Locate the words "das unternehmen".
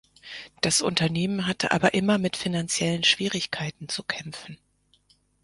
0.61-1.45